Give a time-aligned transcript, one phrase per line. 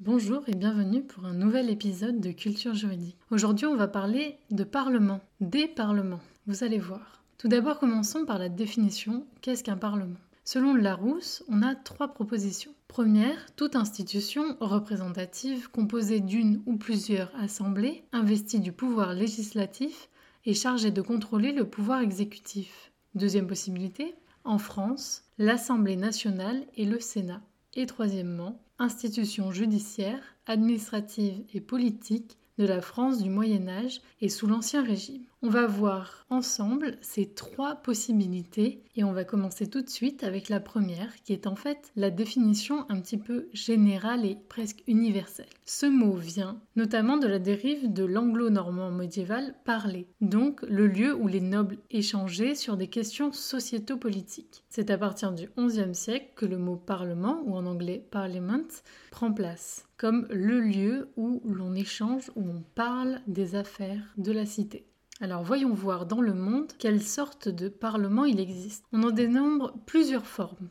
[0.00, 3.16] Bonjour et bienvenue pour un nouvel épisode de Culture juridique.
[3.30, 6.20] Aujourd'hui, on va parler de parlement, des parlements.
[6.46, 7.22] Vous allez voir.
[7.38, 9.26] Tout d'abord, commençons par la définition.
[9.40, 10.18] Qu'est-ce qu'un parlement?
[10.44, 12.74] Selon Larousse, on a trois propositions.
[12.88, 20.10] Première, toute institution représentative composée d'une ou plusieurs assemblées investie du pouvoir législatif
[20.44, 22.92] et chargée de contrôler le pouvoir exécutif.
[23.14, 27.40] Deuxième possibilité, en France, l'Assemblée nationale et le Sénat.
[27.72, 34.46] Et troisièmement, institution judiciaire, administrative et politique de la France du Moyen Âge et sous
[34.46, 35.24] l'Ancien Régime.
[35.42, 40.48] On va voir ensemble ces trois possibilités et on va commencer tout de suite avec
[40.48, 45.46] la première qui est en fait la définition un petit peu générale et presque universelle.
[45.66, 51.28] Ce mot vient notamment de la dérive de l'anglo-normand médiéval parler, donc le lieu où
[51.28, 54.64] les nobles échangeaient sur des questions sociéto-politiques.
[54.70, 58.66] C'est à partir du XIe siècle que le mot parlement, ou en anglais parliament,
[59.10, 64.46] prend place, comme le lieu où l'on échange, où on parle des affaires de la
[64.46, 64.86] cité.
[65.20, 68.84] Alors voyons voir dans le monde quelle sorte de parlement il existe.
[68.92, 70.68] On en dénombre plusieurs formes.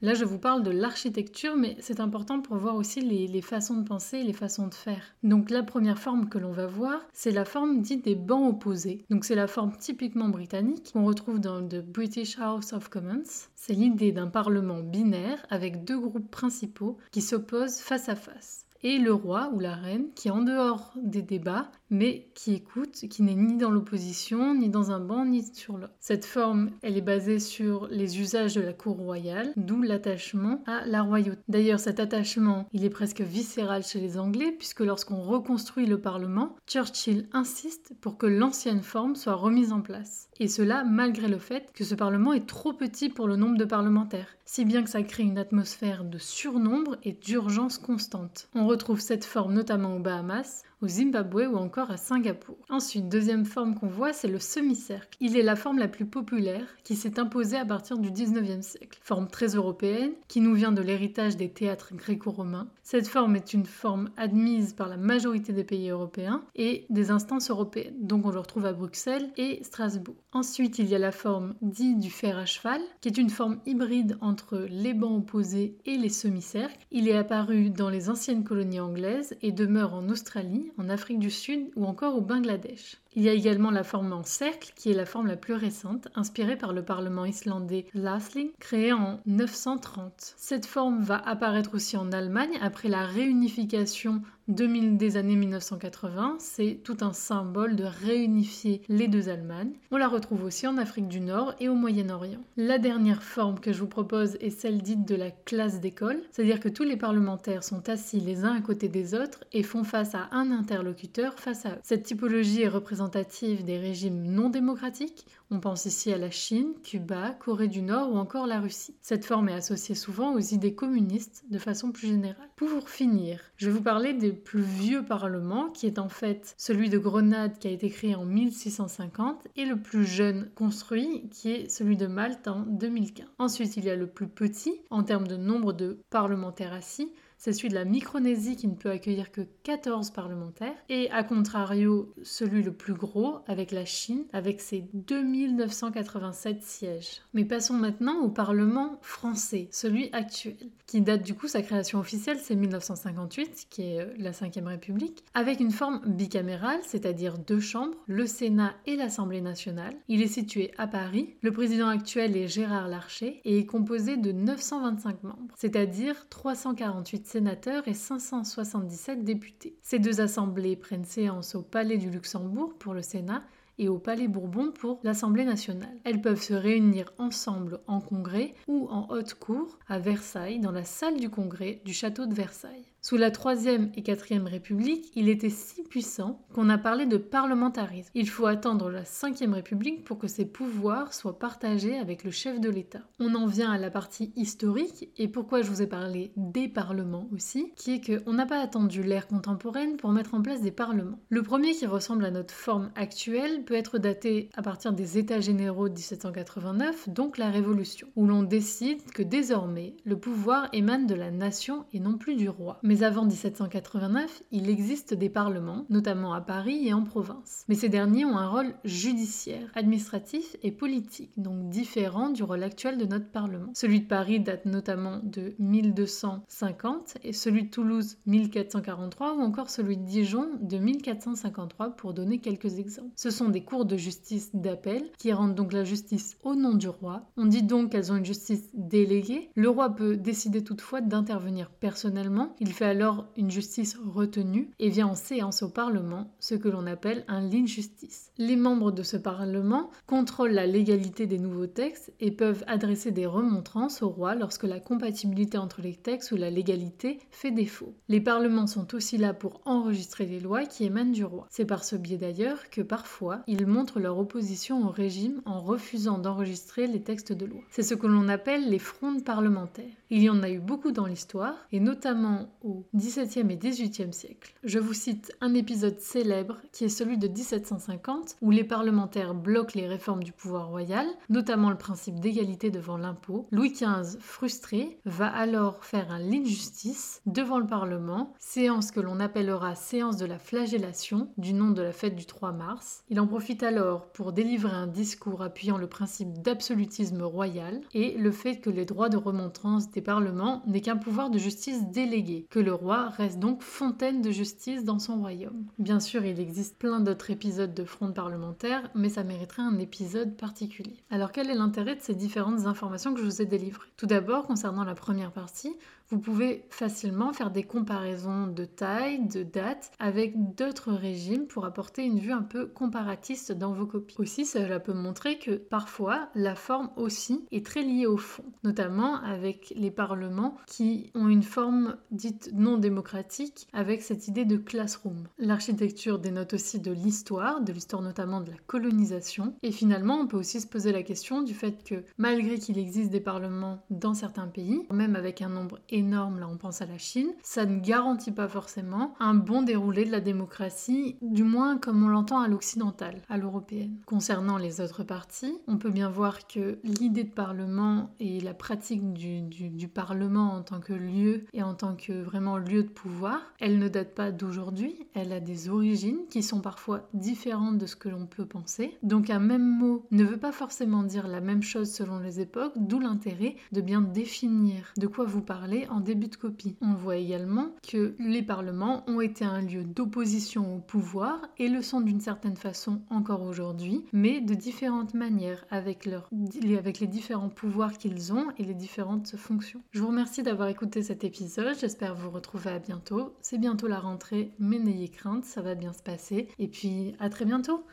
[0.00, 3.86] Là, je vous parle de l'architecture, mais c'est important pour voir aussi les, façons de
[3.86, 5.14] penser et les façons de faire.
[5.22, 9.04] Donc la première forme que l'on va voir, c'est la forme dite des bancs opposés.
[9.10, 13.46] Donc c'est la forme typiquement britannique qu'on retrouve dans le British House of Commons.
[13.54, 18.98] C'est l'idée d'un parlement binaire avec deux groupes principaux qui s'opposent face à face et
[18.98, 23.34] le roi ou la reine qui en dehors des débats mais qui écoute, qui n'est
[23.34, 25.92] ni dans l'opposition, ni dans un banc, ni sur l'autre.
[26.00, 30.84] Cette forme, elle est basée sur les usages de la cour royale, d'où l'attachement à
[30.86, 31.40] la royauté.
[31.48, 36.56] D'ailleurs, cet attachement, il est presque viscéral chez les Anglais, puisque lorsqu'on reconstruit le Parlement,
[36.66, 40.28] Churchill insiste pour que l'ancienne forme soit remise en place.
[40.40, 43.66] Et cela malgré le fait que ce Parlement est trop petit pour le nombre de
[43.66, 48.48] parlementaires, si bien que ça crée une atmosphère de surnombre et d'urgence constante.
[48.54, 52.56] On retrouve cette forme notamment aux Bahamas, au Zimbabwe ou encore à Singapour.
[52.68, 55.16] Ensuite, deuxième forme qu'on voit, c'est le semi-cercle.
[55.20, 58.98] Il est la forme la plus populaire qui s'est imposée à partir du 19e siècle.
[59.02, 62.68] Forme très européenne qui nous vient de l'héritage des théâtres gréco-romains.
[62.82, 67.50] Cette forme est une forme admise par la majorité des pays européens et des instances
[67.50, 67.94] européennes.
[68.00, 70.16] Donc on le retrouve à Bruxelles et Strasbourg.
[70.32, 73.60] Ensuite, il y a la forme dite du fer à cheval, qui est une forme
[73.66, 76.86] hybride entre les bancs opposés et les semi-cercles.
[76.90, 81.30] Il est apparu dans les anciennes colonies anglaises et demeure en Australie, en Afrique du
[81.30, 82.96] Sud ou encore au Bangladesh.
[83.14, 86.08] Il y a également la forme en cercle, qui est la forme la plus récente,
[86.14, 90.34] inspirée par le parlement islandais Lasling, créé en 930.
[90.36, 96.36] Cette forme va apparaître aussi en Allemagne après la réunification des années 1980.
[96.38, 99.72] C'est tout un symbole de réunifier les deux Allemagnes.
[99.90, 102.40] On la retrouve aussi en Afrique du Nord et au Moyen-Orient.
[102.56, 106.60] La dernière forme que je vous propose est celle dite de la classe d'école, c'est-à-dire
[106.60, 110.14] que tous les parlementaires sont assis les uns à côté des autres et font face
[110.14, 111.80] à un interlocuteur face à eux.
[111.82, 112.68] Cette typologie est
[113.08, 115.26] des régimes non démocratiques.
[115.50, 118.96] On pense ici à la Chine, Cuba, Corée du Nord ou encore la Russie.
[119.02, 122.48] Cette forme est associée souvent aux idées communistes de façon plus générale.
[122.56, 126.88] Pour finir, je vais vous parler des plus vieux parlement, qui est en fait celui
[126.88, 131.68] de Grenade qui a été créé en 1650, et le plus jeune construit, qui est
[131.70, 133.26] celui de Malte en 2015.
[133.38, 137.52] Ensuite, il y a le plus petit, en termes de nombre de parlementaires assis, c'est
[137.52, 142.62] celui de la Micronésie qui ne peut accueillir que 14 parlementaires, et à contrario, celui
[142.62, 147.20] le plus gros avec la Chine, avec ses 2987 sièges.
[147.34, 150.54] Mais passons maintenant au Parlement français, celui actuel,
[150.86, 155.24] qui date du coup sa création officielle, c'est 1958, qui est euh, la 5ème République,
[155.34, 159.96] avec une forme bicamérale, c'est-à-dire deux chambres, le Sénat et l'Assemblée nationale.
[160.06, 161.34] Il est situé à Paris.
[161.42, 167.88] Le président actuel est Gérard Larcher et est composé de 925 membres, c'est-à-dire 348 sénateurs
[167.88, 169.74] et 577 députés.
[169.80, 173.42] Ces deux assemblées prennent séance au Palais du Luxembourg pour le Sénat
[173.78, 175.96] et au Palais Bourbon pour l'Assemblée nationale.
[176.04, 180.84] Elles peuvent se réunir ensemble en congrès ou en haute cour à Versailles dans la
[180.84, 182.91] salle du congrès du château de Versailles.
[183.04, 188.12] Sous la Troisième et Quatrième République, il était si puissant qu'on a parlé de parlementarisme.
[188.14, 192.60] Il faut attendre la Cinquième République pour que ses pouvoirs soient partagés avec le chef
[192.60, 193.00] de l'État.
[193.18, 197.26] On en vient à la partie historique et pourquoi je vous ai parlé des parlements
[197.34, 201.18] aussi, qui est qu'on n'a pas attendu l'ère contemporaine pour mettre en place des parlements.
[201.28, 205.40] Le premier qui ressemble à notre forme actuelle peut être daté à partir des États
[205.40, 211.16] généraux de 1789, donc la Révolution, où l'on décide que désormais le pouvoir émane de
[211.16, 216.40] la nation et non plus du roi avant 1789, il existe des parlements, notamment à
[216.40, 217.64] Paris et en province.
[217.68, 222.98] Mais ces derniers ont un rôle judiciaire, administratif et politique, donc différent du rôle actuel
[222.98, 223.72] de notre Parlement.
[223.74, 229.96] Celui de Paris date notamment de 1250 et celui de Toulouse 1443 ou encore celui
[229.96, 233.12] de Dijon de 1453 pour donner quelques exemples.
[233.16, 236.88] Ce sont des cours de justice d'appel qui rendent donc la justice au nom du
[236.88, 237.30] roi.
[237.36, 239.50] On dit donc qu'elles ont une justice déléguée.
[239.54, 242.54] Le roi peut décider toutefois d'intervenir personnellement.
[242.82, 247.40] Alors une justice retenue et vient en séance au Parlement, ce que l'on appelle un
[247.40, 248.30] line justice.
[248.38, 253.26] Les membres de ce Parlement contrôlent la légalité des nouveaux textes et peuvent adresser des
[253.26, 257.94] remontrances au roi lorsque la compatibilité entre les textes ou la légalité fait défaut.
[258.08, 261.46] Les parlements sont aussi là pour enregistrer les lois qui émanent du roi.
[261.50, 266.18] C'est par ce biais d'ailleurs que parfois ils montrent leur opposition au régime en refusant
[266.18, 267.60] d'enregistrer les textes de loi.
[267.70, 269.84] C'est ce que l'on appelle les frondes parlementaires.
[270.10, 274.54] Il y en a eu beaucoup dans l'histoire, et notamment au XVIIe et XVIIIe siècle.
[274.64, 279.78] Je vous cite un épisode célèbre qui est celui de 1750, où les parlementaires bloquent
[279.78, 283.46] les réformes du pouvoir royal, notamment le principe d'égalité devant l'impôt.
[283.50, 289.00] Louis XV, frustré, va alors faire un lit de justice devant le Parlement, séance que
[289.00, 293.04] l'on appellera séance de la flagellation, du nom de la fête du 3 mars.
[293.08, 298.30] Il en profite alors pour délivrer un discours appuyant le principe d'absolutisme royal et le
[298.30, 302.58] fait que les droits de remontrance des parlements n'est qu'un pouvoir de justice délégué, que
[302.62, 305.66] le roi reste donc fontaine de justice dans son royaume.
[305.78, 310.36] Bien sûr, il existe plein d'autres épisodes de fronde parlementaire, mais ça mériterait un épisode
[310.36, 310.96] particulier.
[311.10, 313.88] Alors quel est l'intérêt de ces différentes informations que je vous ai délivrées?
[313.96, 315.76] Tout d'abord, concernant la première partie,
[316.08, 322.04] vous pouvez facilement faire des comparaisons de taille, de date avec d'autres régimes pour apporter
[322.04, 324.16] une vue un peu comparatiste dans vos copies.
[324.18, 329.22] Aussi, cela peut montrer que parfois la forme aussi est très liée au fond, notamment
[329.22, 335.28] avec les parlements qui ont une forme dite non démocratique avec cette idée de classroom.
[335.38, 340.36] L'architecture dénote aussi de l'histoire, de l'histoire notamment de la colonisation, et finalement on peut
[340.36, 344.48] aussi se poser la question du fait que malgré qu'il existe des parlements dans certains
[344.48, 348.32] pays, même avec un nombre énorme là on pense à la Chine, ça ne garantit
[348.32, 353.22] pas forcément un bon déroulé de la démocratie, du moins comme on l'entend à l'occidental,
[353.28, 353.96] à l'européenne.
[354.06, 359.12] Concernant les autres partis, on peut bien voir que l'idée de parlement et la pratique
[359.12, 363.78] du, parlement en tant que lieu et en tant que vraiment lieu de pouvoir, elle
[363.78, 368.08] ne date pas d'aujourd'hui, elle a des origines qui sont parfois différentes de ce que
[368.08, 368.96] l'on peut penser.
[369.02, 372.72] Donc un même mot ne veut pas forcément dire la même chose selon les époques,
[372.76, 376.74] d'où l'intérêt de bien définir de quoi vous parlez en début de copie.
[376.80, 381.82] On voit également que les parlements ont été un lieu d'opposition au pouvoir et le
[381.82, 386.30] sont d'une certaine façon encore aujourd'hui, mais de différentes manières avec, leur,
[386.78, 389.82] avec les différents pouvoirs qu'ils ont et les différentes fonctions.
[389.90, 392.40] Je vous remercie d'avoir écouté cet épisode, j'espère vous
[392.70, 393.34] à bientôt.
[393.40, 396.48] C'est bientôt la rentrée, mais n'ayez crainte, ça va bien se passer.
[396.58, 397.84] Et puis à très bientôt